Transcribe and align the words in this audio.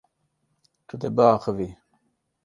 Tu 0.87 0.95
dê 1.01 1.09
biaxivî. 1.17 1.69